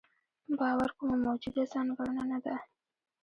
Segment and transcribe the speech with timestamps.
[0.59, 2.55] باور کومه موجوده ځانګړنه نه ده.